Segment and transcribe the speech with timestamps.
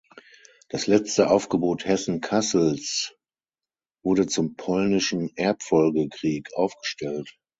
[0.69, 3.13] Das letzte Aufgebot Hessen-Kassels
[4.03, 7.37] wurde zum Polnischen Erbfolgekrieg aufgestellt.